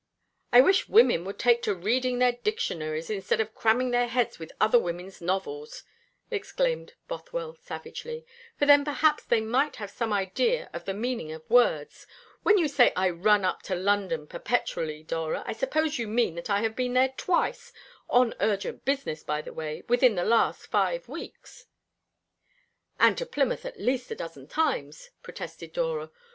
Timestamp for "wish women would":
0.61-1.37